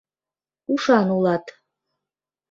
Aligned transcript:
Ушан 0.71 1.07
улат... 1.17 1.45